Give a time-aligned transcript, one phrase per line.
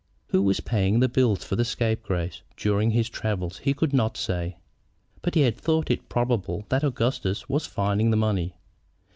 [0.29, 4.57] Who was paying the bills for the scapegrace during his travels he could not say,
[5.21, 8.55] but he thought it probable that Augustus was finding the money.